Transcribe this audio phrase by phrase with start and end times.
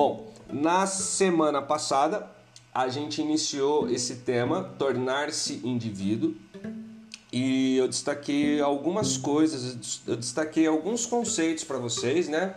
[0.00, 2.26] Bom, na semana passada
[2.72, 6.34] a gente iniciou esse tema, tornar-se indivíduo,
[7.30, 12.54] e eu destaquei algumas coisas, eu destaquei alguns conceitos para vocês, né?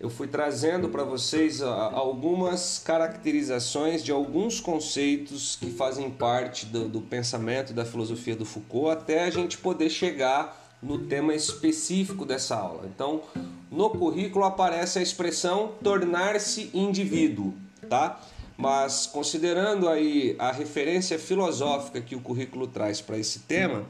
[0.00, 7.02] Eu fui trazendo para vocês algumas caracterizações de alguns conceitos que fazem parte do, do
[7.02, 12.88] pensamento da filosofia do Foucault até a gente poder chegar no tema específico dessa aula.
[12.92, 13.22] Então,
[13.70, 17.54] no currículo aparece a expressão tornar-se indivíduo,
[17.88, 18.20] tá?
[18.56, 23.84] Mas considerando aí a referência filosófica que o currículo traz para esse tema,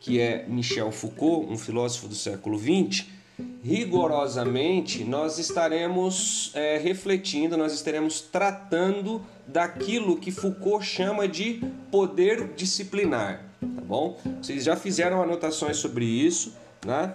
[0.00, 3.06] que é Michel Foucault, um filósofo do século XX,
[3.62, 11.60] rigorosamente nós estaremos é, refletindo, nós estaremos tratando daquilo que Foucault chama de
[11.90, 14.18] poder disciplinar, tá bom?
[14.40, 17.14] Vocês já fizeram anotações sobre isso, né?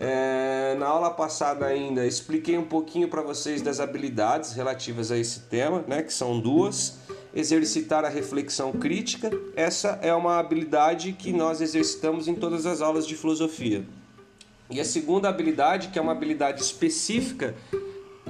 [0.00, 5.40] É, na aula passada ainda expliquei um pouquinho para vocês das habilidades relativas a esse
[5.40, 6.98] tema, né, que são duas.
[7.34, 13.06] Exercitar a reflexão crítica, essa é uma habilidade que nós exercitamos em todas as aulas
[13.06, 13.84] de filosofia.
[14.70, 17.54] E a segunda habilidade, que é uma habilidade específica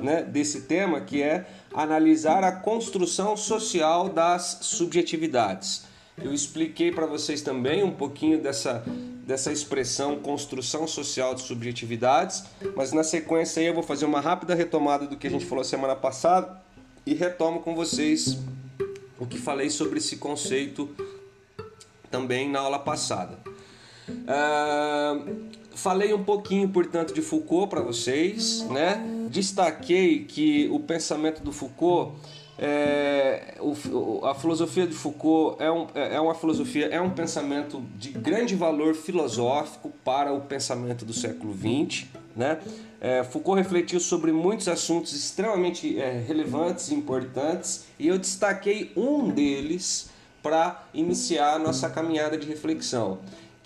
[0.02, 5.86] né, desse tema, que é analisar a construção social das subjetividades.
[6.22, 8.82] Eu expliquei para vocês também um pouquinho dessa,
[9.24, 14.54] dessa expressão construção social de subjetividades, mas na sequência aí eu vou fazer uma rápida
[14.54, 16.60] retomada do que a gente falou semana passada
[17.06, 18.38] e retomo com vocês
[19.18, 20.88] o que falei sobre esse conceito
[22.10, 23.38] também na aula passada.
[24.08, 29.02] Uh, falei um pouquinho, portanto, de Foucault para vocês, né?
[29.30, 32.12] Destaquei que o pensamento do Foucault
[32.60, 37.80] é, o, a filosofia de Foucault é, um, é, é uma filosofia, é um pensamento
[37.96, 42.08] de grande valor filosófico para o pensamento do século XX.
[42.34, 42.58] Né?
[43.00, 49.30] É, Foucault refletiu sobre muitos assuntos extremamente é, relevantes e importantes e eu destaquei um
[49.30, 50.10] deles
[50.42, 53.18] para iniciar a nossa caminhada de reflexão,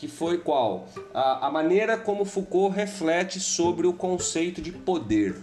[0.03, 0.89] que foi qual?
[1.15, 5.37] A, a maneira como Foucault reflete sobre o conceito de poder.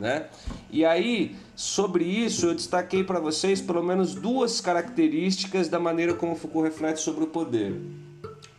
[0.00, 0.26] Né?
[0.68, 6.34] E aí, sobre isso, eu destaquei para vocês pelo menos duas características da maneira como
[6.34, 7.80] Foucault reflete sobre o poder.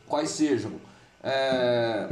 [0.08, 0.72] Quais sejam?
[1.22, 2.08] É,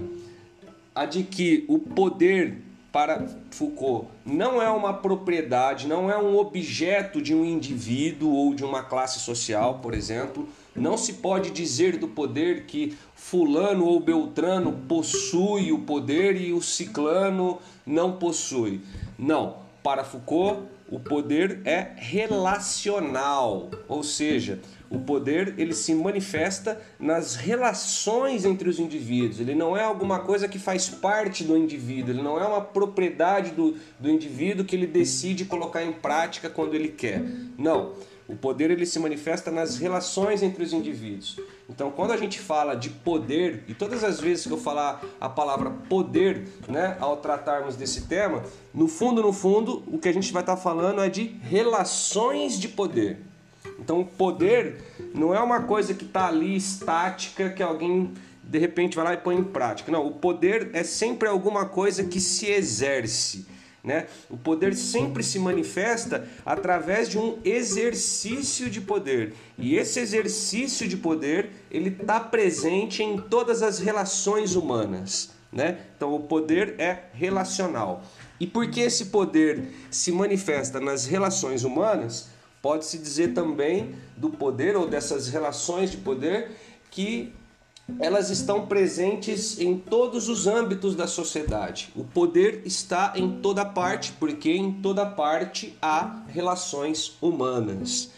[0.94, 2.62] a de que o poder
[2.92, 8.66] para Foucault não é uma propriedade, não é um objeto de um indivíduo ou de
[8.66, 10.46] uma classe social, por exemplo.
[10.76, 16.62] Não se pode dizer do poder que fulano ou beltrano possui o poder e o
[16.62, 18.82] ciclano não possui.
[19.18, 27.36] Não, para Foucault, o poder é relacional, ou seja, o poder ele se manifesta nas
[27.36, 29.40] relações entre os indivíduos.
[29.40, 33.52] Ele não é alguma coisa que faz parte do indivíduo, ele não é uma propriedade
[33.52, 37.24] do, do indivíduo que ele decide colocar em prática quando ele quer.
[37.58, 37.94] Não.
[38.28, 41.40] O poder ele se manifesta nas relações entre os indivíduos.
[41.70, 45.28] Então, quando a gente fala de poder, e todas as vezes que eu falar a
[45.28, 50.32] palavra poder, né, ao tratarmos desse tema, no fundo, no fundo, o que a gente
[50.32, 53.20] vai estar falando é de relações de poder.
[53.80, 54.82] Então, o poder
[55.14, 58.14] não é uma coisa que está ali estática que alguém
[58.44, 59.92] de repente vai lá e põe em prática.
[59.92, 63.48] Não, o poder é sempre alguma coisa que se exerce.
[63.84, 64.08] Né?
[64.30, 69.34] O poder sempre se manifesta através de um exercício de poder.
[69.58, 75.32] E esse exercício de poder, ele está presente em todas as relações humanas.
[75.52, 75.80] Né?
[75.98, 78.04] Então o poder é relacional.
[78.40, 82.30] E porque esse poder se manifesta nas relações humanas,
[82.62, 86.52] pode-se dizer também do poder ou dessas relações de poder
[86.90, 87.34] que
[88.00, 91.90] elas estão presentes em todos os âmbitos da sociedade.
[91.96, 98.12] O poder está em toda parte, porque em toda parte há relações humanas.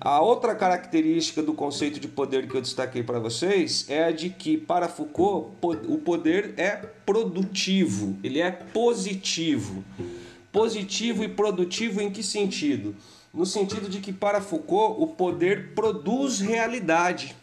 [0.00, 4.30] A outra característica do conceito de poder que eu destaquei para vocês é a de
[4.30, 5.56] que, para Foucault,
[5.88, 6.76] o poder é
[7.06, 9.82] produtivo, ele é positivo.
[10.52, 12.94] Positivo e produtivo em que sentido?
[13.32, 17.34] No sentido de que, para Foucault, o poder produz realidade,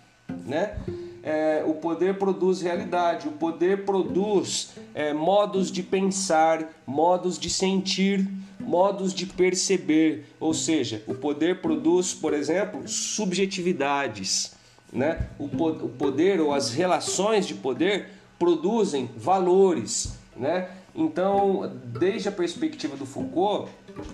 [0.45, 0.77] né?
[1.25, 8.29] É, o poder produz realidade, o poder produz é, modos de pensar, modos de sentir,
[8.59, 10.27] modos de perceber.
[10.39, 14.53] Ou seja, o poder produz, por exemplo, subjetividades.
[14.93, 15.27] Né?
[15.39, 20.13] O, o poder ou as relações de poder produzem valores.
[20.37, 20.69] Né?
[20.93, 23.71] Então, desde a perspectiva do Foucault,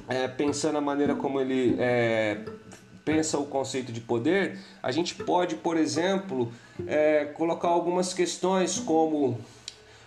[0.08, 2.38] é, pensando a maneira como ele é,
[3.12, 6.52] pensa o conceito de poder, a gente pode, por exemplo,
[6.88, 9.38] é, colocar algumas questões como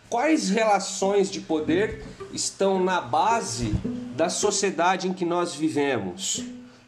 [0.08, 2.02] quais relações de poder
[2.32, 3.74] estão na base
[4.16, 6.44] da sociedade em que nós vivemos?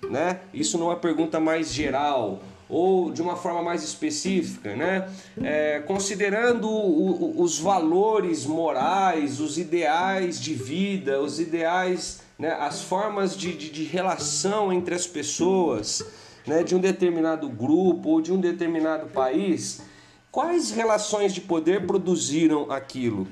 [0.09, 0.41] Né?
[0.55, 5.09] Isso numa pergunta mais geral ou de uma forma mais específica, né?
[5.41, 12.53] É, considerando o, o, os valores morais, os ideais de vida, os ideais, né?
[12.53, 16.05] as formas de, de, de relação entre as pessoas,
[16.47, 16.63] né?
[16.63, 19.83] de um determinado grupo ou de um determinado país,
[20.31, 23.27] quais relações de poder produziram aquilo?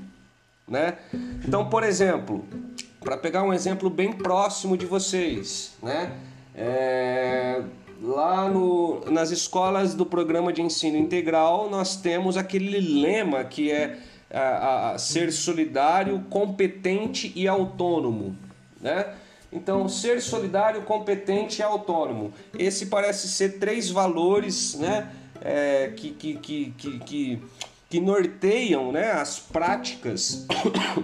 [0.66, 0.96] Né?
[1.46, 2.44] Então, por exemplo,
[3.00, 6.12] para pegar um exemplo bem próximo de vocês, né?
[6.56, 7.62] É,
[8.00, 13.98] lá no, nas escolas do programa de ensino integral, nós temos aquele lema que é
[14.30, 18.36] a, a, ser solidário, competente e autônomo.
[18.84, 19.14] Né?
[19.50, 22.34] Então, ser solidário, competente e autônomo.
[22.58, 25.10] Esse parece ser três valores né,
[25.40, 27.42] é, que, que, que, que,
[27.88, 30.46] que, norteiam né, as práticas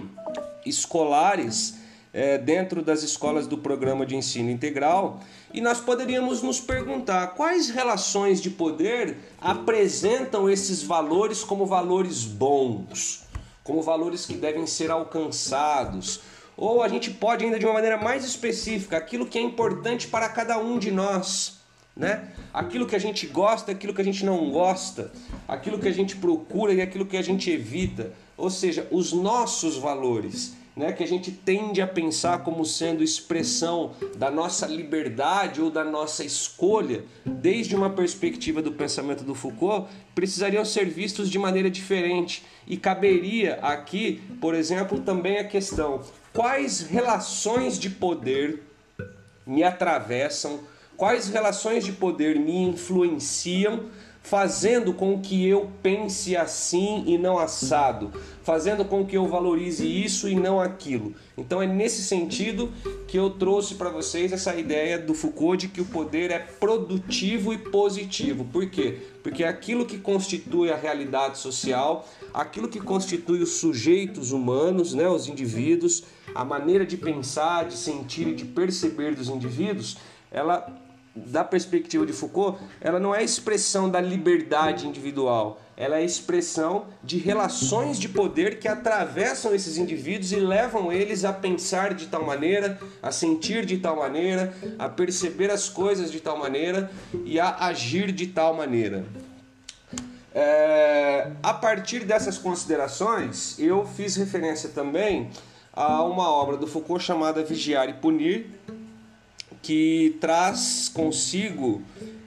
[0.63, 1.79] escolares
[2.13, 7.69] é, dentro das escolas do programa de ensino integral e nós poderíamos nos perguntar quais
[7.69, 13.23] relações de poder apresentam esses valores como valores bons,
[13.63, 16.21] como valores que devem ser alcançados.
[16.61, 20.29] Ou a gente pode ainda de uma maneira mais específica, aquilo que é importante para
[20.29, 21.59] cada um de nós,
[21.97, 22.33] né?
[22.53, 25.11] Aquilo que a gente gosta, aquilo que a gente não gosta,
[25.47, 29.75] aquilo que a gente procura e aquilo que a gente evita, ou seja, os nossos
[29.75, 35.69] valores né, que a gente tende a pensar como sendo expressão da nossa liberdade ou
[35.69, 41.69] da nossa escolha, desde uma perspectiva do pensamento do Foucault, precisariam ser vistos de maneira
[41.69, 42.43] diferente.
[42.65, 46.01] E caberia aqui, por exemplo, também a questão:
[46.33, 48.63] quais relações de poder
[49.45, 50.61] me atravessam,
[50.95, 53.89] quais relações de poder me influenciam
[54.21, 58.11] fazendo com que eu pense assim e não assado,
[58.43, 61.13] fazendo com que eu valorize isso e não aquilo.
[61.37, 62.71] Então é nesse sentido
[63.07, 67.51] que eu trouxe para vocês essa ideia do Foucault de que o poder é produtivo
[67.51, 68.45] e positivo.
[68.45, 68.99] Por quê?
[69.23, 75.27] Porque aquilo que constitui a realidade social, aquilo que constitui os sujeitos humanos, né, os
[75.27, 76.03] indivíduos,
[76.33, 79.97] a maneira de pensar, de sentir e de perceber dos indivíduos,
[80.31, 80.80] ela
[81.15, 87.17] da perspectiva de Foucault, ela não é expressão da liberdade individual, ela é expressão de
[87.17, 92.79] relações de poder que atravessam esses indivíduos e levam eles a pensar de tal maneira,
[93.01, 96.89] a sentir de tal maneira, a perceber as coisas de tal maneira
[97.25, 99.03] e a agir de tal maneira.
[100.33, 105.29] É, a partir dessas considerações, eu fiz referência também
[105.73, 108.49] a uma obra do Foucault chamada Vigiar e Punir,
[109.61, 111.81] que traz consigo,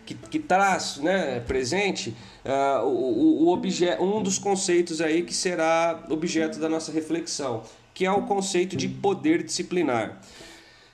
[0.07, 2.15] que, que traz né, presente
[2.45, 8.05] uh, o, o objeto, um dos conceitos aí que será objeto da nossa reflexão, que
[8.05, 10.21] é o conceito de poder disciplinar.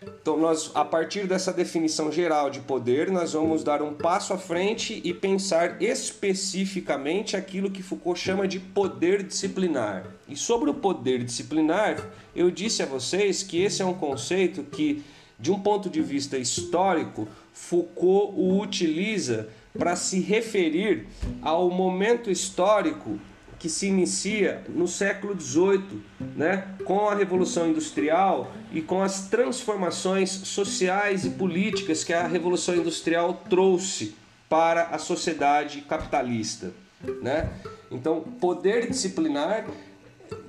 [0.03, 4.39] Então, nós, a partir dessa definição geral de poder, nós vamos dar um passo à
[4.39, 10.07] frente e pensar especificamente aquilo que Foucault chama de poder disciplinar.
[10.27, 12.03] E sobre o poder disciplinar,
[12.35, 15.05] eu disse a vocês que esse é um conceito que
[15.41, 21.07] de um ponto de vista histórico, Foucault o utiliza para se referir
[21.41, 23.19] ao momento histórico
[23.59, 26.03] que se inicia no século XVIII,
[26.35, 32.75] né, com a Revolução Industrial e com as transformações sociais e políticas que a Revolução
[32.75, 34.15] Industrial trouxe
[34.49, 36.73] para a sociedade capitalista.
[37.23, 37.51] Né?
[37.91, 39.67] Então, poder disciplinar,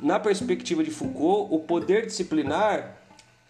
[0.02, 3.01] na perspectiva de Foucault, o poder disciplinar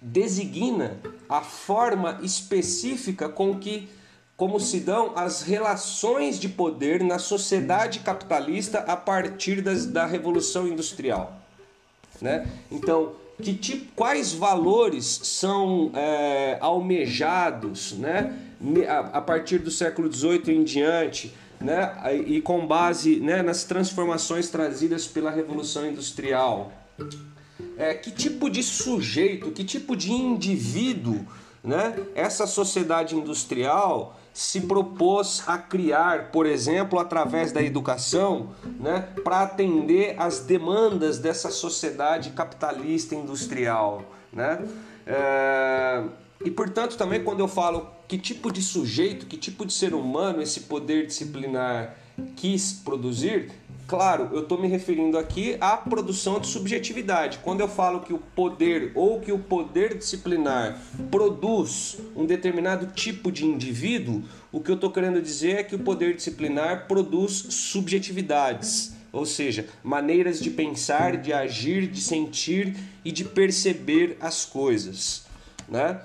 [0.02, 0.98] designa
[1.30, 3.88] a forma específica com que
[4.36, 10.68] como se dão as relações de poder na sociedade capitalista a partir das, da revolução
[10.68, 11.40] industrial,
[12.20, 12.50] né?
[12.72, 18.36] Então, que tipo, quais valores são é, almejados, né?
[18.88, 21.94] A, a partir do século XVIII em diante, né?
[22.26, 26.72] E com base né, nas transformações trazidas pela revolução industrial
[27.82, 31.26] é, que tipo de sujeito, que tipo de indivíduo
[31.64, 39.42] né, essa sociedade industrial se propôs a criar, por exemplo, através da educação, né, para
[39.42, 44.04] atender às demandas dessa sociedade capitalista industrial.
[44.32, 44.64] Né?
[45.08, 46.04] É,
[46.46, 50.40] e portanto, também quando eu falo que tipo de sujeito, que tipo de ser humano
[50.40, 51.98] esse poder disciplinar
[52.36, 53.52] quis produzir,
[53.92, 57.40] Claro, eu estou me referindo aqui à produção de subjetividade.
[57.40, 60.80] Quando eu falo que o poder ou que o poder disciplinar
[61.12, 65.80] produz um determinado tipo de indivíduo, o que eu estou querendo dizer é que o
[65.80, 73.26] poder disciplinar produz subjetividades, ou seja, maneiras de pensar, de agir, de sentir e de
[73.26, 75.26] perceber as coisas,
[75.68, 76.00] né?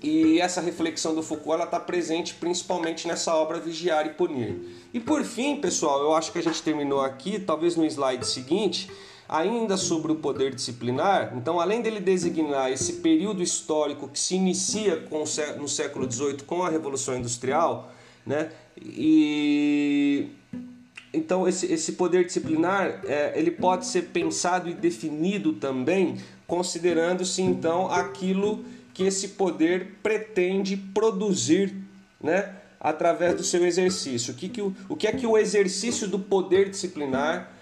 [0.00, 4.60] E essa reflexão do Foucault está presente principalmente nessa obra Vigiar e Punir.
[4.94, 8.88] E por fim, pessoal, eu acho que a gente terminou aqui, talvez no slide seguinte,
[9.28, 11.34] ainda sobre o poder disciplinar.
[11.36, 15.24] Então, além dele designar esse período histórico que se inicia com,
[15.58, 17.90] no século XVIII com a Revolução Industrial,
[18.24, 18.52] né?
[18.80, 20.28] E
[21.12, 27.90] então esse, esse poder disciplinar é, ele pode ser pensado e definido também considerando-se então
[27.90, 28.64] aquilo
[28.96, 31.76] que esse poder pretende produzir,
[32.18, 32.56] né?
[32.80, 34.32] Através do seu exercício.
[34.32, 37.52] O que, que, o, o que é que o exercício do poder disciplinar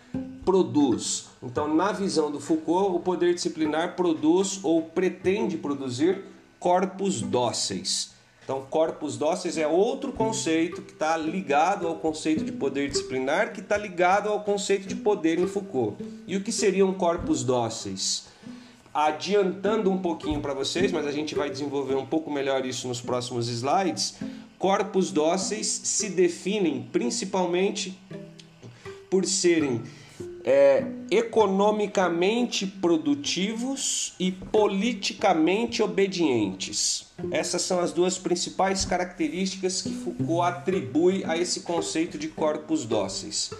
[0.44, 1.26] produz?
[1.42, 6.22] Então, na visão do Foucault, o poder disciplinar produz ou pretende produzir
[6.60, 8.12] corpos dóceis.
[8.44, 13.60] Então, corpos dóceis é outro conceito que está ligado ao conceito de poder disciplinar, que
[13.60, 15.96] está ligado ao conceito de poder em Foucault.
[16.28, 18.32] E o que seriam corpos dóceis?
[18.94, 23.00] Adiantando um pouquinho para vocês, mas a gente vai desenvolver um pouco melhor isso nos
[23.00, 24.14] próximos slides.
[24.56, 27.98] Corpos dóceis se definem principalmente
[29.10, 29.82] por serem
[30.44, 37.12] é, economicamente produtivos e politicamente obedientes.
[37.30, 43.50] Essas são as duas principais características que Foucault atribui a esse conceito de corpos dóceis.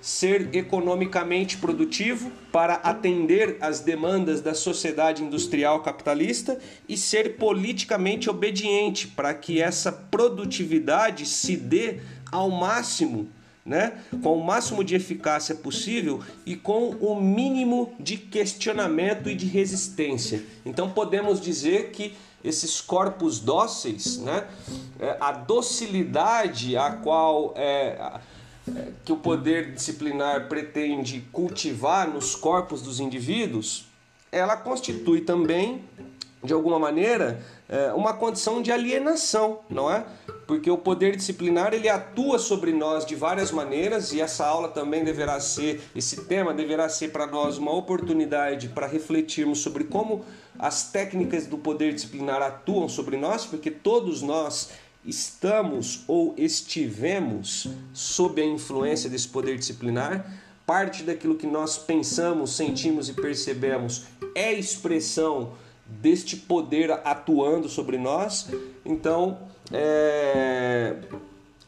[0.00, 9.08] Ser economicamente produtivo para atender às demandas da sociedade industrial capitalista e ser politicamente obediente
[9.08, 12.00] para que essa produtividade se dê
[12.32, 13.28] ao máximo
[13.64, 13.98] né?
[14.22, 20.42] com o máximo de eficácia possível e com o mínimo de questionamento e de resistência.
[20.64, 24.48] Então podemos dizer que esses corpos dóceis, né?
[24.98, 28.18] É, a docilidade a qual é,
[29.04, 33.86] que o poder disciplinar pretende cultivar nos corpos dos indivíduos,
[34.30, 35.84] ela constitui também,
[36.42, 40.04] de alguma maneira, é, uma condição de alienação, não é?
[40.50, 45.04] porque o poder disciplinar ele atua sobre nós de várias maneiras e essa aula também
[45.04, 50.24] deverá ser, esse tema deverá ser para nós uma oportunidade para refletirmos sobre como
[50.58, 54.70] as técnicas do poder disciplinar atuam sobre nós, porque todos nós
[55.04, 60.24] estamos ou estivemos sob a influência desse poder disciplinar.
[60.66, 64.04] Parte daquilo que nós pensamos, sentimos e percebemos
[64.34, 65.52] é expressão
[65.86, 68.48] deste poder atuando sobre nós.
[68.84, 69.38] Então,
[69.72, 70.96] é,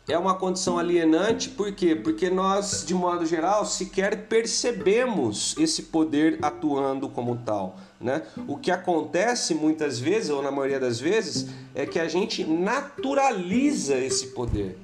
[0.09, 1.95] é uma condição alienante, por quê?
[1.97, 7.79] Porque nós, de modo geral, sequer percebemos esse poder atuando como tal.
[8.02, 8.23] Né?
[8.49, 13.97] O que acontece muitas vezes, ou na maioria das vezes, é que a gente naturaliza
[13.97, 14.76] esse poder.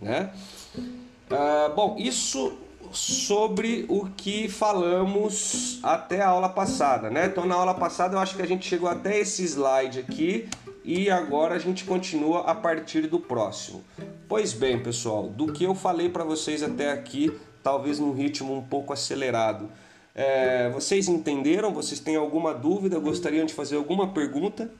[0.00, 0.30] Né?
[1.30, 2.52] Ah, bom, isso
[2.92, 7.26] sobre o que falamos até a aula passada, né?
[7.26, 10.48] Então na aula passada eu acho que a gente chegou até esse slide aqui
[10.84, 13.82] e agora a gente continua a partir do próximo.
[14.28, 18.62] Pois bem, pessoal, do que eu falei para vocês até aqui, talvez num ritmo um
[18.62, 19.68] pouco acelerado.
[20.14, 21.74] É, vocês entenderam?
[21.74, 23.00] Vocês têm alguma dúvida?
[23.00, 24.70] Gostariam de fazer alguma pergunta?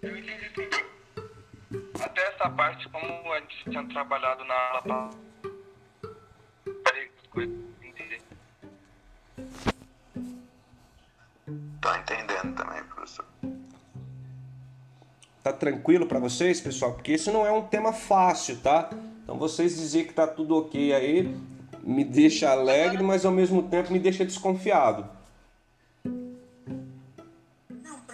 [0.00, 0.50] Eu entendi
[2.00, 5.10] Até essa parte, como a gente tinha trabalhado na aula
[11.80, 13.24] Tá entendendo também, professor.
[15.42, 16.94] Tá tranquilo para vocês, pessoal?
[16.94, 18.88] Porque isso não é um tema fácil, tá?
[19.24, 21.51] Então vocês dizer que tá tudo ok aí
[21.82, 25.08] me deixa alegre, mas ao mesmo tempo me deixa desconfiado.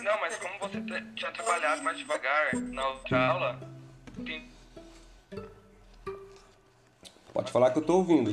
[0.09, 0.81] Não, mas como você
[1.15, 3.61] tinha trabalhado mais devagar na outra aula,
[4.25, 4.49] tem...
[7.33, 8.33] Pode falar que eu tô ouvindo.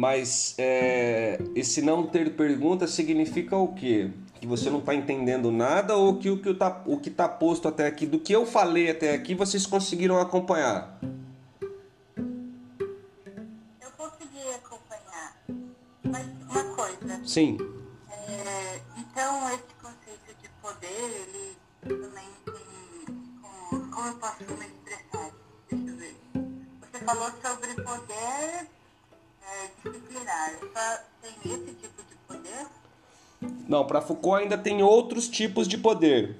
[0.00, 4.10] Mas é, esse não ter pergunta significa o quê?
[4.40, 7.68] Que você não está entendendo nada ou que o que está o que tá posto
[7.68, 10.98] até aqui, do que eu falei até aqui, vocês conseguiram acompanhar?
[12.16, 15.36] Eu consegui acompanhar.
[16.02, 17.20] Mas uma coisa.
[17.26, 17.58] Sim.
[31.22, 32.66] Tem esse tipo de poder?
[33.68, 36.36] Não, para Foucault ainda tem outros tipos de poder.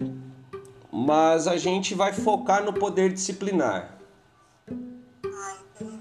[0.92, 3.96] Mas a gente vai focar no poder disciplinar.
[5.24, 5.56] Ah.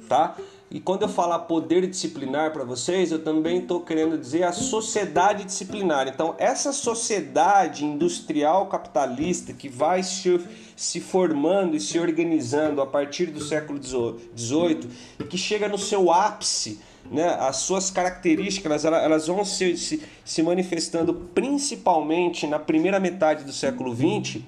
[0.07, 0.35] Tá?
[0.71, 5.43] E quando eu falar poder disciplinar para vocês, eu também estou querendo dizer a sociedade
[5.43, 6.07] disciplinar.
[6.07, 10.39] Então, essa sociedade industrial capitalista que vai se,
[10.75, 14.87] se formando e se organizando a partir do século XVIII
[15.19, 16.79] e que chega no seu ápice,
[17.11, 23.43] né, as suas características elas, elas vão se, se, se manifestando principalmente na primeira metade
[23.43, 24.41] do século XX.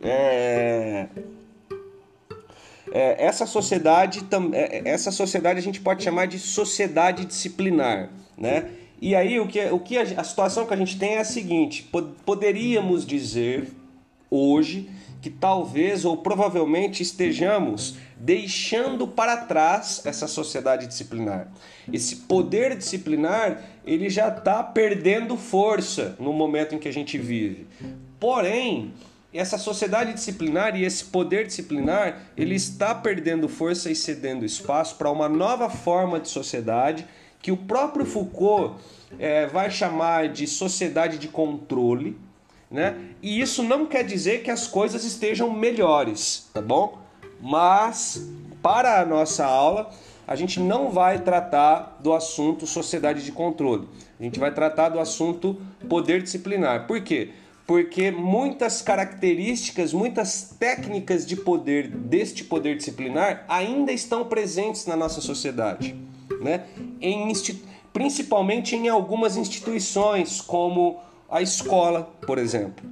[0.00, 1.06] É,
[2.92, 8.70] é, essa sociedade é, é, essa sociedade a gente pode chamar de sociedade disciplinar, né?
[9.00, 11.24] E aí o que o que a, a situação que a gente tem é a
[11.24, 11.88] seguinte:
[12.24, 13.68] poderíamos dizer
[14.30, 14.88] hoje
[15.28, 21.48] que talvez ou provavelmente estejamos deixando para trás essa sociedade disciplinar.
[21.92, 27.66] Esse poder disciplinar ele já está perdendo força no momento em que a gente vive.
[28.18, 28.94] Porém,
[29.32, 35.10] essa sociedade disciplinar e esse poder disciplinar, ele está perdendo força e cedendo espaço para
[35.10, 37.06] uma nova forma de sociedade
[37.42, 38.82] que o próprio Foucault
[39.18, 42.16] é, vai chamar de sociedade de controle,
[42.70, 42.96] né?
[43.22, 46.98] E isso não quer dizer que as coisas estejam melhores, tá bom?
[47.40, 48.28] Mas
[48.62, 49.90] para a nossa aula,
[50.26, 53.88] a gente não vai tratar do assunto sociedade de controle.
[54.18, 55.56] A gente vai tratar do assunto
[55.88, 56.86] poder disciplinar.
[56.86, 57.30] Por quê?
[57.68, 65.20] porque muitas características, muitas técnicas de poder deste poder disciplinar ainda estão presentes na nossa
[65.20, 65.94] sociedade,
[66.40, 66.64] né?
[66.98, 67.30] Em
[67.92, 70.98] principalmente em algumas instituições como
[71.28, 72.84] a escola, por exemplo.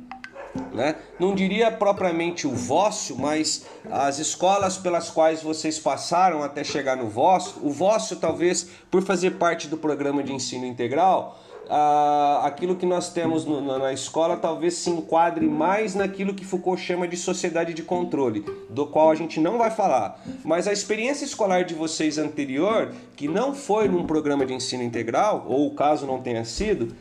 [0.72, 0.96] Né?
[1.18, 7.08] Não diria propriamente o vosso, mas as escolas pelas quais vocês passaram até chegar no
[7.08, 11.38] vosso, o vosso talvez por fazer parte do programa de ensino integral,
[11.68, 16.80] ah, aquilo que nós temos no, na escola talvez se enquadre mais naquilo que Foucault
[16.80, 20.22] chama de sociedade de controle, do qual a gente não vai falar.
[20.44, 25.44] Mas a experiência escolar de vocês anterior, que não foi num programa de ensino integral,
[25.48, 26.94] ou caso não tenha sido,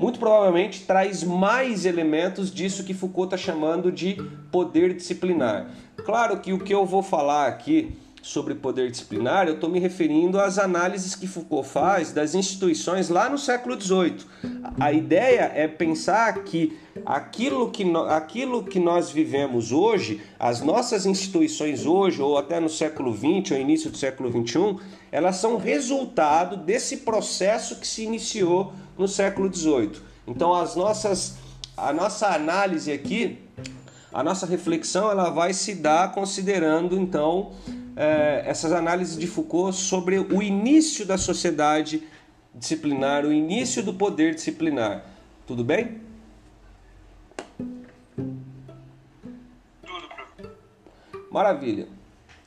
[0.00, 4.16] muito provavelmente traz mais elementos disso que Foucault está chamando de
[4.50, 5.66] poder disciplinar.
[6.06, 10.38] Claro que o que eu vou falar aqui sobre poder disciplinar, eu estou me referindo
[10.38, 14.26] às análises que Foucault faz das instituições lá no século XVIII.
[14.78, 21.06] A ideia é pensar que aquilo que, no, aquilo que nós vivemos hoje, as nossas
[21.06, 24.76] instituições hoje, ou até no século XX ou início do século XXI,
[25.10, 29.92] elas são resultado desse processo que se iniciou no século XVIII.
[30.26, 31.36] Então, as nossas,
[31.76, 33.38] a nossa análise aqui,
[34.12, 37.52] a nossa reflexão, ela vai se dar considerando então
[38.00, 42.02] é, essas análises de Foucault sobre o início da sociedade
[42.54, 45.04] disciplinar, o início do poder disciplinar.
[45.46, 46.00] Tudo bem?
[49.84, 50.56] Tudo, professor.
[51.30, 51.88] Maravilha.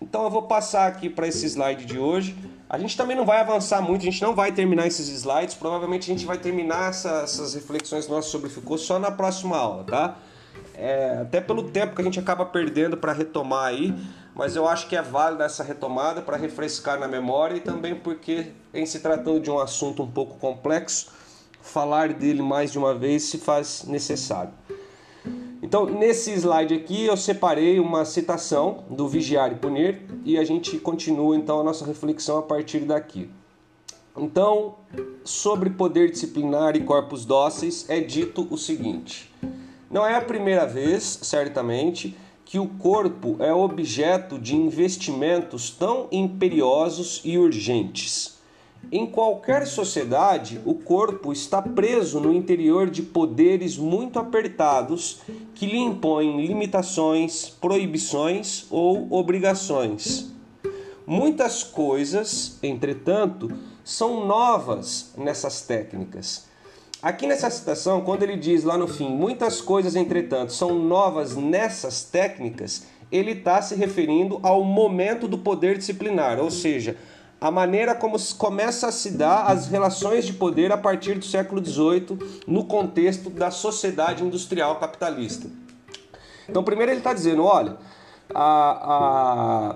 [0.02, 2.36] Então eu vou passar aqui para esse slide de hoje.
[2.68, 5.54] A gente também não vai avançar muito, a gente não vai terminar esses slides.
[5.54, 9.84] Provavelmente a gente vai terminar essa, essas reflexões nossas sobre Foucault só na próxima aula,
[9.84, 10.18] tá?
[10.76, 13.94] É, até pelo tempo que a gente acaba perdendo para retomar aí
[14.36, 18.48] mas eu acho que é válida essa retomada para refrescar na memória e também porque,
[18.74, 21.12] em se tratando de um assunto um pouco complexo,
[21.62, 24.52] falar dele mais de uma vez se faz necessário.
[25.62, 30.78] Então, nesse slide aqui, eu separei uma citação do Vigiar e Punir e a gente
[30.80, 33.30] continua então a nossa reflexão a partir daqui.
[34.18, 34.76] Então,
[35.24, 39.34] sobre poder disciplinar e corpos dóceis, é dito o seguinte:
[39.94, 47.22] não é a primeira vez, certamente, que o corpo é objeto de investimentos tão imperiosos
[47.24, 48.40] e urgentes.
[48.92, 55.22] Em qualquer sociedade, o corpo está preso no interior de poderes muito apertados
[55.54, 60.34] que lhe impõem limitações, proibições ou obrigações.
[61.06, 63.48] Muitas coisas, entretanto,
[63.84, 66.52] são novas nessas técnicas
[67.04, 72.06] Aqui nessa citação, quando ele diz lá no fim, muitas coisas, entretanto, são novas nessas
[72.06, 76.96] técnicas, ele está se referindo ao momento do poder disciplinar, ou seja,
[77.42, 81.62] a maneira como começa a se dar as relações de poder a partir do século
[81.62, 85.50] XVIII no contexto da sociedade industrial capitalista.
[86.48, 87.76] Então, primeiro ele está dizendo, olha,
[88.34, 89.76] a,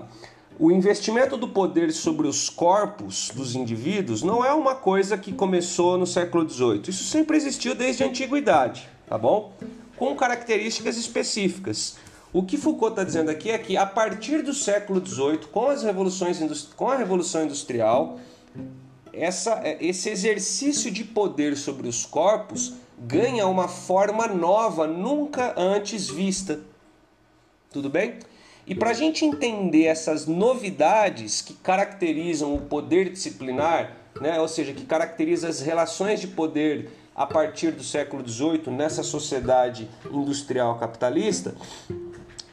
[0.58, 5.96] o investimento do poder sobre os corpos dos indivíduos não é uma coisa que começou
[5.96, 6.82] no século XVIII.
[6.88, 9.52] Isso sempre existiu desde a antiguidade, tá bom?
[9.96, 11.96] Com características específicas.
[12.32, 15.84] O que Foucault está dizendo aqui é que a partir do século XVIII, com as
[15.84, 16.40] revoluções
[16.76, 18.18] com a revolução industrial,
[19.12, 26.60] essa, esse exercício de poder sobre os corpos ganha uma forma nova, nunca antes vista.
[27.70, 28.18] Tudo bem?
[28.68, 34.74] E para a gente entender essas novidades que caracterizam o poder disciplinar, né, ou seja,
[34.74, 41.54] que caracteriza as relações de poder a partir do século XVIII nessa sociedade industrial capitalista,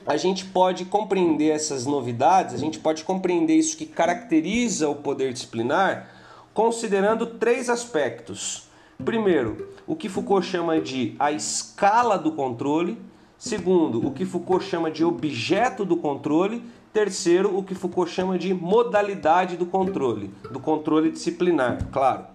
[0.08, 5.34] a gente pode compreender essas novidades, a gente pode compreender isso que caracteriza o poder
[5.34, 6.10] disciplinar,
[6.54, 8.70] considerando três aspectos.
[9.04, 12.98] Primeiro, o que Foucault chama de a escala do controle.
[13.38, 16.64] Segundo, o que Foucault chama de objeto do controle.
[16.94, 22.26] Terceiro, o que Foucault chama de modalidade do controle, do controle disciplinar, claro.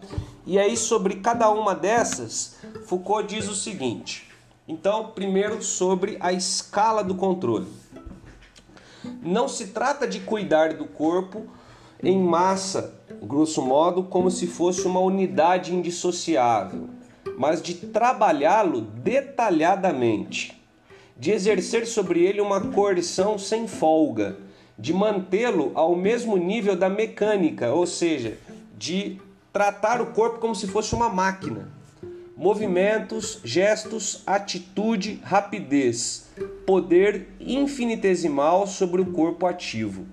[0.46, 4.30] E aí, sobre cada uma dessas, Foucault diz o seguinte:
[4.68, 7.66] então, primeiro sobre a escala do controle.
[9.22, 11.46] Não se trata de cuidar do corpo
[12.02, 16.88] em massa, grosso modo, como se fosse uma unidade indissociável,
[17.36, 20.59] mas de trabalhá-lo detalhadamente,
[21.20, 24.38] de exercer sobre ele uma coerção sem folga,
[24.76, 28.38] de mantê-lo ao mesmo nível da mecânica, ou seja,
[28.76, 29.20] de
[29.52, 31.78] tratar o corpo como se fosse uma máquina
[32.40, 36.26] movimentos, gestos, atitude, rapidez,
[36.64, 40.06] poder infinitesimal sobre o corpo ativo.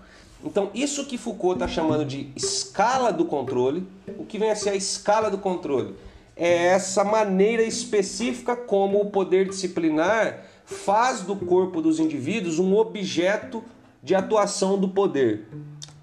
[0.43, 4.71] Então, isso que Foucault está chamando de escala do controle, o que vem a ser
[4.71, 5.95] a escala do controle?
[6.35, 13.63] É essa maneira específica como o poder disciplinar faz do corpo dos indivíduos um objeto
[14.03, 15.47] de atuação do poder.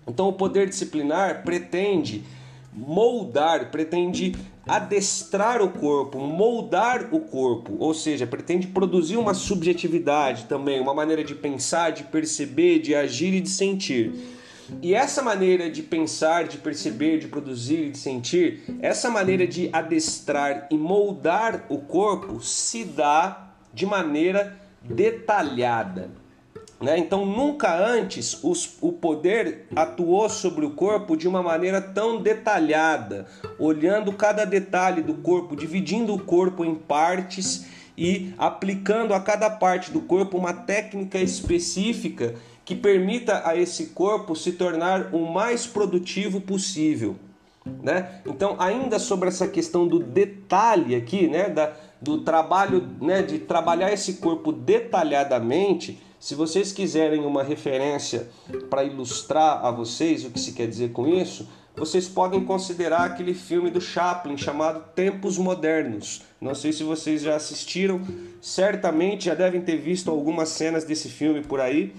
[0.08, 2.24] Então, o poder disciplinar pretende
[2.72, 4.34] moldar, pretende
[4.66, 11.22] adestrar o corpo, moldar o corpo, ou seja, pretende produzir uma subjetividade também, uma maneira
[11.22, 14.14] de pensar, de perceber, de agir e de sentir.
[14.80, 19.68] E essa maneira de pensar, de perceber, de produzir e de sentir, essa maneira de
[19.70, 23.43] adestrar e moldar o corpo se dá
[23.74, 26.10] de maneira detalhada.
[26.80, 26.98] Né?
[26.98, 33.26] Então, nunca antes os, o poder atuou sobre o corpo de uma maneira tão detalhada,
[33.58, 39.90] olhando cada detalhe do corpo, dividindo o corpo em partes e aplicando a cada parte
[39.90, 42.34] do corpo uma técnica específica
[42.64, 47.16] que permita a esse corpo se tornar o mais produtivo possível.
[47.82, 48.20] Né?
[48.26, 51.48] Então, ainda sobre essa questão do detalhe aqui, né?
[51.48, 51.72] da,
[52.04, 53.22] do trabalho, né?
[53.22, 58.28] de trabalhar esse corpo detalhadamente, se vocês quiserem uma referência
[58.68, 63.34] para ilustrar a vocês o que se quer dizer com isso, vocês podem considerar aquele
[63.34, 66.22] filme do Chaplin chamado Tempos Modernos.
[66.40, 68.00] Não sei se vocês já assistiram,
[68.40, 71.94] certamente já devem ter visto algumas cenas desse filme por aí,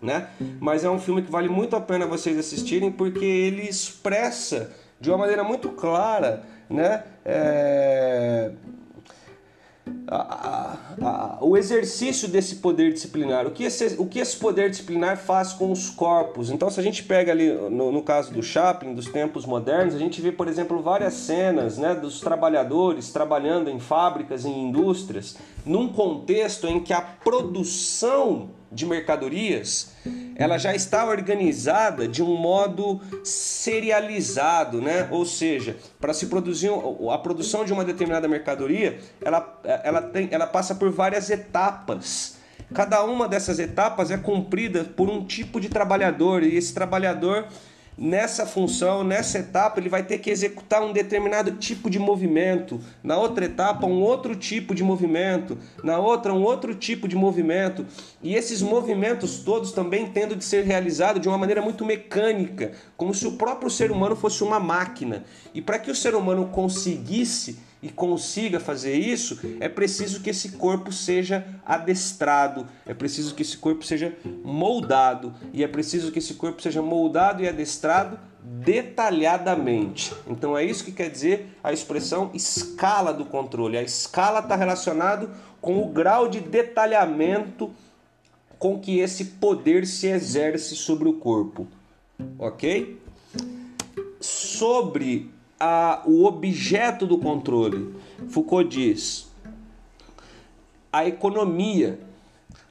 [0.00, 0.28] né?
[0.60, 5.10] Mas é um filme que vale muito a pena vocês assistirem porque ele expressa de
[5.10, 7.02] uma maneira muito clara, né?
[7.24, 8.52] É
[10.06, 15.16] a, a, o exercício desse poder disciplinar, o que, esse, o que esse poder disciplinar
[15.16, 16.50] faz com os corpos.
[16.50, 19.98] Então, se a gente pega ali, no, no, caso do Chaplin, dos tempos modernos, a
[19.98, 25.88] gente vê, por exemplo, várias cenas né, dos trabalhadores trabalhando em fábricas, em indústrias, num
[25.88, 29.92] contexto em que a produção de mercadorias,
[30.36, 35.08] ela já está organizada de um modo serializado, né?
[35.10, 36.70] Ou seja, para se produzir
[37.12, 42.38] a produção de uma determinada mercadoria, ela, ela, tem, ela passa por várias etapas.
[42.72, 47.48] Cada uma dessas etapas é cumprida por um tipo de trabalhador e esse trabalhador
[48.00, 53.18] nessa função, nessa etapa, ele vai ter que executar um determinado tipo de movimento, na
[53.18, 57.84] outra etapa, um outro tipo de movimento, na outra, um outro tipo de movimento,
[58.22, 63.12] e esses movimentos todos também tendo de ser realizados de uma maneira muito mecânica, como
[63.12, 65.22] se o próprio ser humano fosse uma máquina.
[65.52, 70.52] E para que o ser humano conseguisse e consiga fazer isso, é preciso que esse
[70.52, 74.14] corpo seja adestrado, é preciso que esse corpo seja
[74.44, 80.12] moldado, e é preciso que esse corpo seja moldado e adestrado detalhadamente.
[80.26, 83.78] Então é isso que quer dizer a expressão escala do controle.
[83.78, 87.70] A escala está relacionado com o grau de detalhamento
[88.58, 91.66] com que esse poder se exerce sobre o corpo,
[92.38, 93.00] ok?
[94.20, 97.94] Sobre a, o objeto do controle.
[98.30, 99.28] Foucault diz:
[100.90, 102.00] a economia,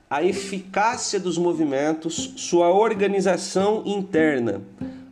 [0.10, 4.62] a eficácia dos movimentos, sua organização interna.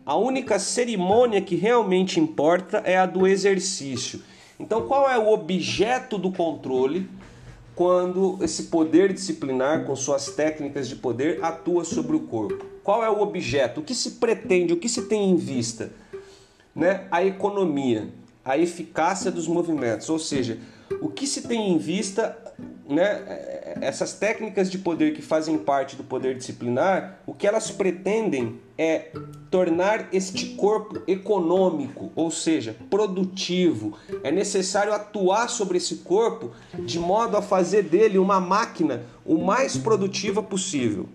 [0.03, 4.21] A única cerimônia que realmente importa é a do exercício.
[4.59, 7.07] Então, qual é o objeto do controle
[7.75, 12.65] quando esse poder disciplinar, com suas técnicas de poder, atua sobre o corpo?
[12.83, 13.81] Qual é o objeto?
[13.81, 14.73] O que se pretende?
[14.73, 15.91] O que se tem em vista?
[16.77, 18.07] Né, a economia,
[18.45, 20.59] a eficácia dos movimentos, ou seja,
[21.01, 22.37] o que se tem em vista
[22.87, 28.59] né, essas técnicas de poder que fazem parte do poder disciplinar, o que elas pretendem
[28.77, 29.11] é
[29.49, 33.97] tornar este corpo econômico, ou seja, produtivo.
[34.23, 39.75] É necessário atuar sobre esse corpo de modo a fazer dele uma máquina o mais
[39.75, 41.09] produtiva possível.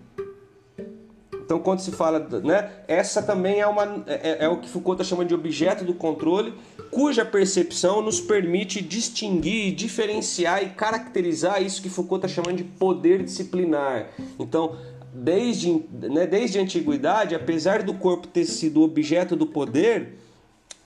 [1.45, 5.09] Então, quando se fala, né, essa também é, uma, é, é o que Foucault está
[5.09, 6.53] chamando de objeto do controle,
[6.89, 13.23] cuja percepção nos permite distinguir, diferenciar e caracterizar isso que Foucault está chamando de poder
[13.23, 14.09] disciplinar.
[14.39, 14.77] Então,
[15.13, 20.17] desde, né, desde a antiguidade, apesar do corpo ter sido objeto do poder,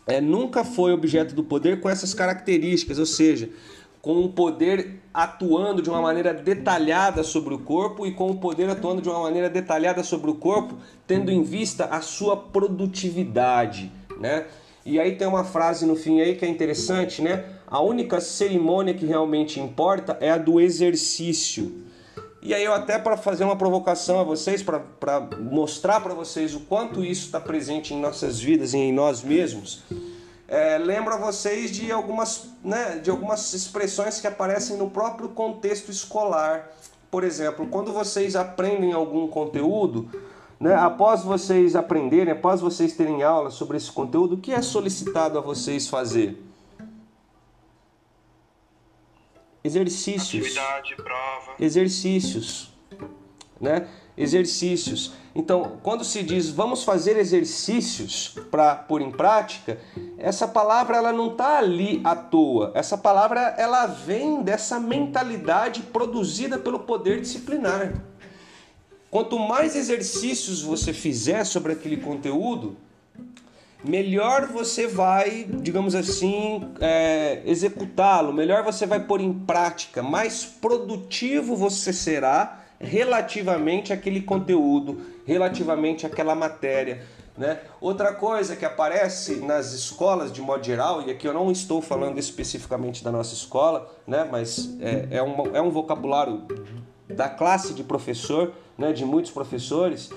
[0.07, 3.49] é, nunca foi objeto do poder com essas características, ou seja,
[4.07, 8.69] com o poder atuando de uma maneira detalhada sobre o corpo e com o poder
[8.69, 14.45] atuando de uma maneira detalhada sobre o corpo, tendo em vista a sua produtividade, né?
[14.85, 17.43] E aí tem uma frase no fim aí que é interessante, né?
[17.67, 21.83] A única cerimônia que realmente importa é a do exercício.
[22.41, 24.81] E aí eu até para fazer uma provocação a vocês, para
[25.37, 29.83] mostrar para vocês o quanto isso está presente em nossas vidas e em nós mesmos,
[30.47, 35.91] é, lembro a vocês de algumas, né, de algumas expressões que aparecem no próprio contexto
[35.91, 36.71] escolar.
[37.11, 40.09] Por exemplo, quando vocês aprendem algum conteúdo,
[40.59, 45.37] né, após vocês aprenderem, após vocês terem aula sobre esse conteúdo, o que é solicitado
[45.37, 46.41] a vocês fazer?
[49.63, 50.45] Exercícios.
[50.45, 51.55] Atividade, prova.
[51.59, 52.73] Exercícios.
[53.59, 53.87] Né?
[54.17, 55.13] Exercícios.
[55.35, 59.77] Então, quando se diz vamos fazer exercícios para pôr em prática,
[60.17, 62.71] essa palavra ela não está ali à toa.
[62.73, 67.93] Essa palavra ela vem dessa mentalidade produzida pelo poder disciplinar.
[69.11, 72.75] Quanto mais exercícios você fizer sobre aquele conteúdo,
[73.83, 81.55] melhor você vai, digamos assim, é, executá-lo, melhor você vai pôr em prática, mais produtivo
[81.55, 87.01] você será relativamente àquele conteúdo, relativamente àquela matéria.
[87.37, 87.59] Né?
[87.79, 92.17] Outra coisa que aparece nas escolas de modo geral, e aqui eu não estou falando
[92.17, 94.27] especificamente da nossa escola, né?
[94.29, 96.43] mas é, é, um, é um vocabulário
[97.07, 98.91] da classe de professor, né?
[98.91, 100.11] de muitos professores,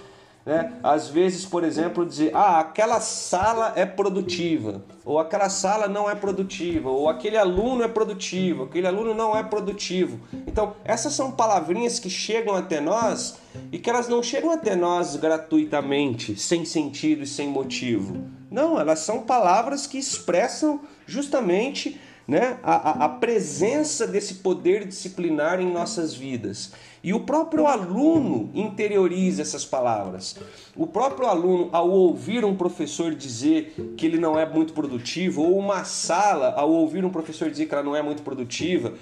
[0.44, 0.72] né?
[0.83, 6.14] Às vezes, por exemplo, dizer, ah, aquela sala é produtiva, ou aquela sala não é
[6.14, 10.18] produtiva, ou aquele aluno é produtivo, aquele aluno não é produtivo.
[10.46, 13.38] Então, essas são palavrinhas que chegam até nós
[13.70, 18.24] e que elas não chegam até nós gratuitamente, sem sentido e sem motivo.
[18.50, 25.72] Não, elas são palavras que expressam justamente né, a, a presença desse poder disciplinar em
[25.72, 26.72] nossas vidas.
[27.02, 30.36] E o próprio aluno interioriza essas palavras.
[30.76, 35.58] O próprio aluno, ao ouvir um professor dizer que ele não é muito produtivo, ou
[35.58, 38.92] uma sala, ao ouvir um professor dizer que ela não é muito produtiva,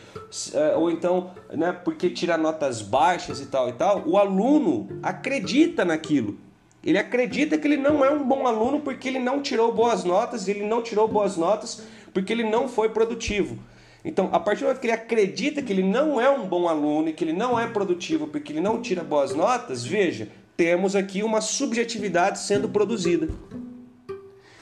[0.55, 5.85] é, ou então, né, porque tira notas baixas e tal e tal, o aluno acredita
[5.85, 6.39] naquilo.
[6.85, 10.47] Ele acredita que ele não é um bom aluno porque ele não tirou boas notas,
[10.47, 11.83] ele não tirou boas notas
[12.15, 13.59] porque ele não foi produtivo.
[14.05, 17.09] Então, a partir do momento que ele acredita que ele não é um bom aluno
[17.09, 21.23] e que ele não é produtivo porque ele não tira boas notas, veja, temos aqui
[21.23, 23.29] uma subjetividade sendo produzida.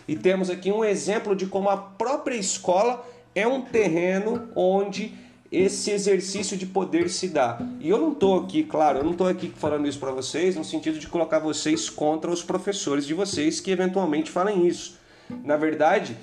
[0.09, 5.13] E temos aqui um exemplo de como a própria escola é um terreno onde
[5.51, 7.59] esse exercício de poder se dá.
[7.81, 10.65] E eu não estou aqui, claro, eu não estou aqui falando isso para vocês no
[10.65, 14.99] sentido de colocar vocês contra os professores de vocês que eventualmente falem isso.
[15.45, 16.17] Na verdade,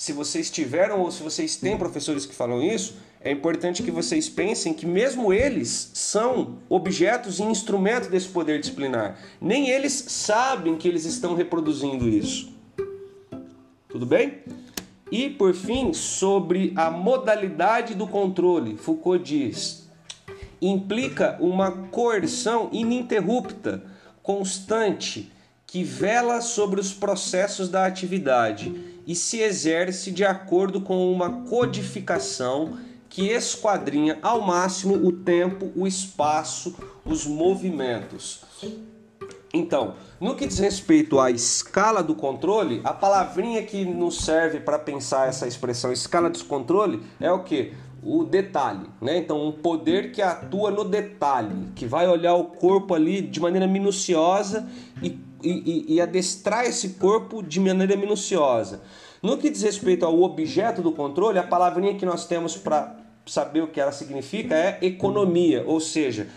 [0.00, 4.30] se vocês tiveram ou se vocês têm professores que falam isso, é importante que vocês
[4.30, 9.18] pensem que mesmo eles são objetos e instrumentos desse poder disciplinar.
[9.38, 12.50] Nem eles sabem que eles estão reproduzindo isso.
[13.90, 14.38] Tudo bem?
[15.12, 19.86] E por fim, sobre a modalidade do controle, Foucault diz:
[20.62, 23.84] implica uma coerção ininterrupta,
[24.22, 25.30] constante,
[25.66, 32.78] que vela sobre os processos da atividade e se exerce de acordo com uma codificação
[33.08, 38.44] que esquadrinha ao máximo o tempo, o espaço, os movimentos.
[39.52, 44.78] Então, no que diz respeito à escala do controle, a palavrinha que nos serve para
[44.78, 47.72] pensar essa expressão escala de controle é o que?
[48.04, 49.16] O detalhe, né?
[49.18, 53.66] Então, um poder que atua no detalhe, que vai olhar o corpo ali de maneira
[53.66, 54.70] minuciosa
[55.02, 58.82] e e, e, adestrar esse corpo de maneira minuciosa.
[59.22, 63.62] No que diz respeito ao objeto do controle, a palavrinha que nós temos para saber
[63.62, 66.28] o que ela significa é economia, ou seja,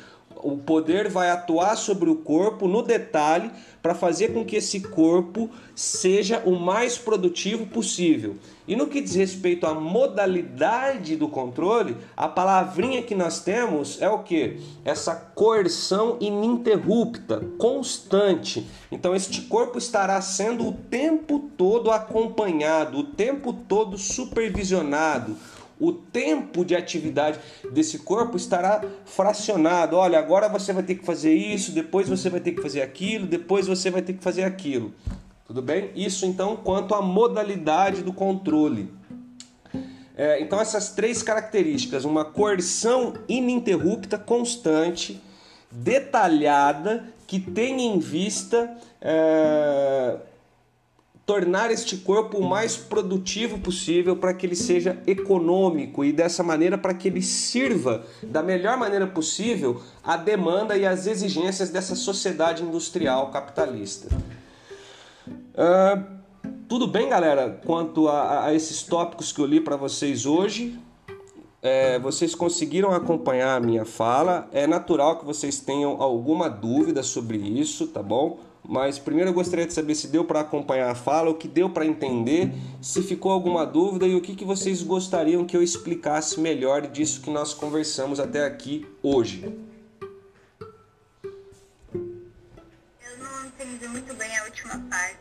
[0.44, 3.50] o poder vai atuar sobre o corpo no detalhe
[3.82, 8.36] para fazer com que esse corpo seja o mais produtivo possível.
[8.66, 14.10] E no que diz respeito à modalidade do controle, a palavrinha que nós temos é
[14.10, 14.58] o que?
[14.86, 18.66] Essa coerção ininterrupta, constante.
[18.90, 25.36] Então, este corpo estará sendo o tempo todo acompanhado, o tempo todo supervisionado
[25.84, 27.38] o tempo de atividade
[27.74, 29.98] desse corpo estará fracionado.
[29.98, 33.28] Olha, agora você vai ter que fazer isso, depois você vai ter que fazer aquilo,
[33.28, 34.94] depois você vai ter que fazer aquilo.
[35.46, 35.92] Tudo bem?
[35.94, 38.90] Isso então quanto à modalidade do controle.
[40.16, 45.22] É, então essas três características, uma coerção ininterrupta, constante,
[45.70, 50.18] detalhada, que tenha em vista é,
[51.26, 56.78] tornar este corpo o mais produtivo possível para que ele seja econômico e dessa maneira
[56.78, 62.64] para que ele sirva da melhor maneira possível a demanda e as exigências dessa sociedade
[62.64, 64.10] industrial capitalista.
[65.28, 66.24] Uh,
[66.68, 70.78] tudo bem, galera, quanto a, a, esses tópicos que eu li para vocês hoje.
[71.62, 74.50] É, vocês conseguiram acompanhar a minha fala.
[74.52, 78.40] É natural que vocês tenham alguma dúvida sobre isso, tá bom?
[78.68, 81.70] Mas primeiro eu gostaria de saber se deu para acompanhar a fala, o que deu
[81.70, 86.40] para entender, se ficou alguma dúvida e o que, que vocês gostariam que eu explicasse
[86.40, 89.54] melhor disso que nós conversamos até aqui hoje.
[91.94, 95.18] Eu não entendi muito bem a última parte.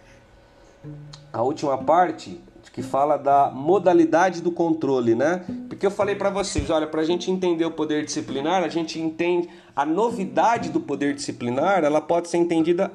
[1.32, 2.40] A última parte
[2.72, 5.44] que fala da modalidade do controle, né?
[5.68, 8.98] Porque eu falei para vocês, olha, para a gente entender o poder disciplinar, a gente
[8.98, 12.90] entende a novidade do poder disciplinar, ela pode ser entendida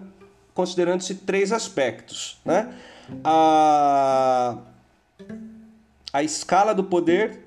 [0.57, 2.39] considerando-se três aspectos.
[2.43, 2.73] Né?
[3.23, 4.57] A,
[6.11, 7.43] a escala do poder,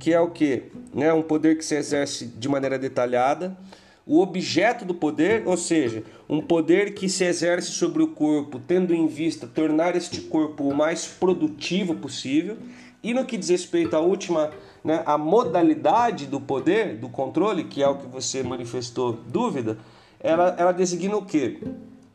[0.00, 0.64] que é o que?
[0.92, 1.12] Né?
[1.12, 3.56] Um poder que se exerce de maneira detalhada.
[4.04, 8.92] O objeto do poder, ou seja, um poder que se exerce sobre o corpo, tendo
[8.92, 12.56] em vista tornar este corpo o mais produtivo possível.
[13.02, 14.50] E no que diz respeito à última,
[14.82, 19.78] né, a modalidade do poder, do controle, que é o que você manifestou dúvida,
[20.18, 21.58] ela, ela designa o quê?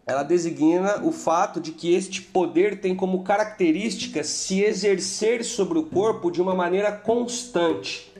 [0.05, 5.83] Ela designa o fato de que este poder tem como característica se exercer sobre o
[5.83, 8.11] corpo de uma maneira constante.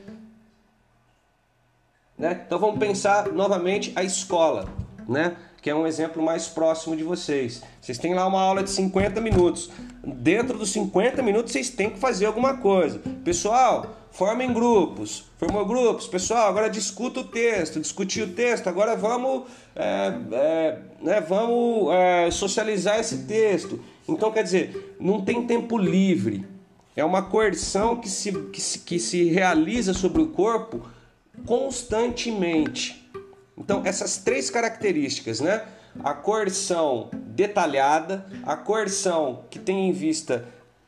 [2.16, 2.42] Né?
[2.46, 4.68] Então vamos pensar novamente a escola,
[5.06, 5.36] né?
[5.60, 7.62] que é um exemplo mais próximo de vocês.
[7.80, 9.70] Vocês têm lá uma aula de 50 minutos.
[10.02, 13.00] Dentro dos 50 minutos vocês têm que fazer alguma coisa.
[13.24, 15.24] Pessoal, formem grupos.
[15.38, 21.20] Formou grupos, pessoal, agora discuta o texto, discutir o texto, agora vamos, é, é, né,
[21.20, 23.78] vamos é, socializar esse texto.
[24.08, 26.46] Então, quer dizer, não tem tempo livre.
[26.96, 30.88] É uma coerção que se, que se, que se realiza sobre o corpo
[31.44, 33.10] constantemente.
[33.58, 35.64] Então, essas três características, né?
[36.02, 40.44] A coerção detalhada, a coerção que tem em vista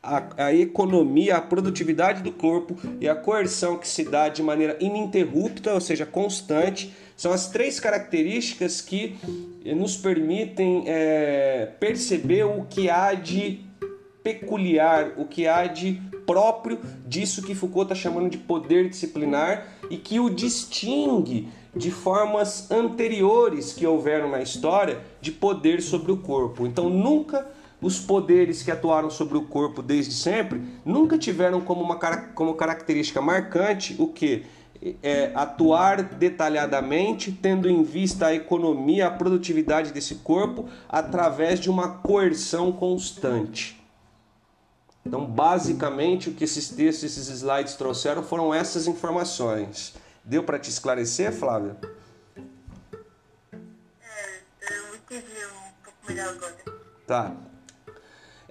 [0.07, 4.77] a, a, economia, a produtividade do corpo e a coerção que se dá de maneira
[4.79, 9.17] ininterrupta, ou seja, constante, são as três características que
[9.65, 13.61] nos permitem é, perceber o que há de
[14.23, 19.97] peculiar, o que há de próprio disso que Foucault está chamando de poder disciplinar e
[19.97, 26.67] que o distingue de formas anteriores que houveram na história de poder sobre o corpo.
[26.67, 27.47] Então nunca
[27.81, 31.97] os poderes que atuaram sobre o corpo desde sempre nunca tiveram como uma
[32.33, 34.45] como característica marcante o que
[35.01, 41.89] é, atuar detalhadamente, tendo em vista a economia, a produtividade desse corpo, através de uma
[41.97, 43.81] coerção constante.
[45.05, 49.95] Então, basicamente, o que esses textos, esses slides trouxeram foram essas informações.
[50.23, 51.77] Deu para te esclarecer, Flávia?
[54.01, 56.55] É, eu entendi um pouco melhor agora.
[57.07, 57.33] Tá.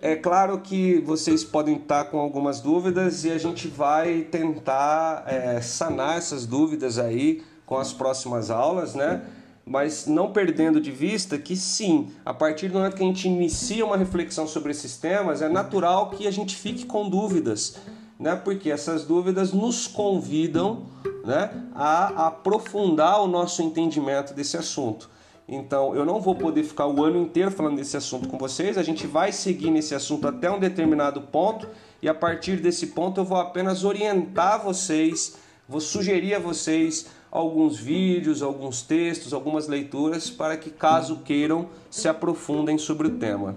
[0.00, 5.60] É claro que vocês podem estar com algumas dúvidas e a gente vai tentar é,
[5.62, 9.22] sanar essas dúvidas aí com as próximas aulas, né?
[9.64, 13.84] Mas não perdendo de vista que sim, a partir do momento que a gente inicia
[13.86, 17.76] uma reflexão sobre esses temas, é natural que a gente fique com dúvidas,
[18.20, 18.36] né?
[18.36, 20.86] Porque essas dúvidas nos convidam
[21.24, 25.10] né, a aprofundar o nosso entendimento desse assunto.
[25.48, 28.82] Então, eu não vou poder ficar o ano inteiro falando desse assunto com vocês, a
[28.82, 31.68] gente vai seguir nesse assunto até um determinado ponto
[32.02, 35.36] e a partir desse ponto eu vou apenas orientar vocês,
[35.68, 42.08] vou sugerir a vocês alguns vídeos, alguns textos, algumas leituras para que, caso queiram, se
[42.08, 43.56] aprofundem sobre o tema.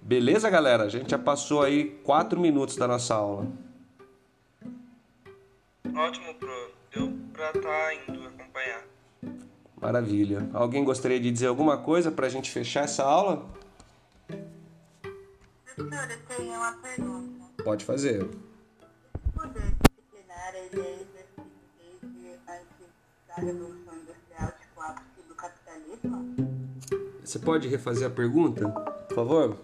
[0.00, 0.84] Beleza, galera?
[0.84, 3.46] A gente já passou aí quatro minutos da nossa aula.
[5.96, 6.70] Ótimo, Pro.
[6.94, 8.93] Deu pra estar tá indo acompanhar.
[9.84, 10.48] Maravilha.
[10.54, 13.44] Alguém gostaria de dizer alguma coisa para a gente fechar essa aula?
[15.76, 17.44] Professor, eu tenho uma pergunta.
[17.62, 18.22] Pode fazer.
[18.22, 22.88] O poder disciplinar ele é exercido desde antes
[23.28, 26.34] da Revolução Industrial, tipo ápice do capitalismo?
[27.22, 29.58] Você pode refazer a pergunta, por favor?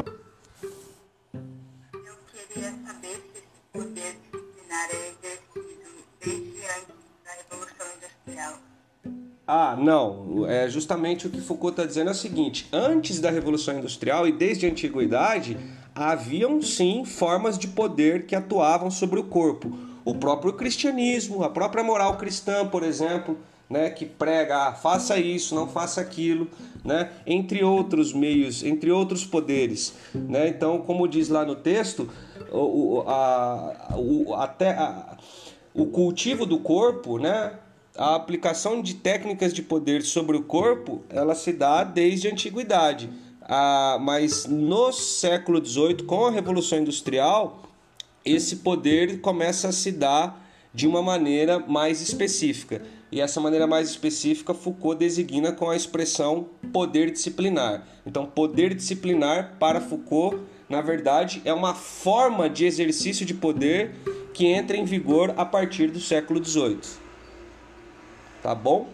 [9.52, 10.46] Ah, não.
[10.46, 14.30] É justamente o que Foucault está dizendo é o seguinte: antes da Revolução Industrial e
[14.30, 15.56] desde a antiguidade,
[15.92, 19.76] haviam sim formas de poder que atuavam sobre o corpo.
[20.04, 23.36] O próprio cristianismo, a própria moral cristã, por exemplo,
[23.68, 26.46] né, que prega, ah, faça isso, não faça aquilo,
[26.84, 29.96] né, entre outros meios, entre outros poderes.
[30.14, 30.46] Né?
[30.46, 32.08] Então, como diz lá no texto,
[32.52, 35.16] o, a, o, até a,
[35.74, 37.52] o cultivo do corpo, né,
[38.00, 43.10] a aplicação de técnicas de poder sobre o corpo, ela se dá desde a antiguidade.
[43.42, 47.62] Ah, mas no século XVIII, com a Revolução Industrial,
[48.24, 52.80] esse poder começa a se dar de uma maneira mais específica.
[53.12, 57.86] E essa maneira mais específica Foucault designa com a expressão poder disciplinar.
[58.06, 60.38] Então, poder disciplinar para Foucault,
[60.70, 63.90] na verdade, é uma forma de exercício de poder
[64.32, 66.99] que entra em vigor a partir do século XVIII.
[68.42, 68.88] Tá bom?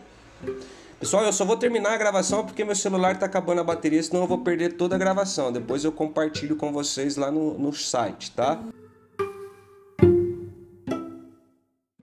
[0.99, 4.23] Pessoal, eu só vou terminar a gravação porque meu celular está acabando a bateria, senão
[4.23, 5.53] eu vou perder toda a gravação.
[5.53, 8.59] Depois eu compartilho com vocês lá no, no site, tá?